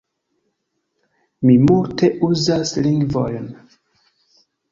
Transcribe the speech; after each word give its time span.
Mi 1.49 1.57
multe 1.65 2.09
uzas 2.29 2.73
lingvojn. 2.87 3.47